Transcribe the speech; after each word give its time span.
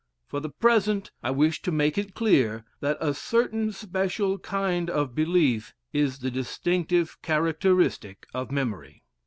For 0.25 0.39
the 0.39 0.49
present, 0.49 1.11
I 1.21 1.29
wish 1.29 1.61
to 1.61 1.71
make 1.71 1.95
it 1.95 2.15
clear 2.15 2.65
that 2.79 2.97
a 2.99 3.13
certain 3.13 3.71
special 3.71 4.39
kind 4.39 4.89
of 4.89 5.13
belief 5.13 5.75
is 5.93 6.17
the 6.17 6.31
distinctive 6.31 7.21
characteristic 7.21 8.25
of 8.33 8.49
memory. 8.51 9.03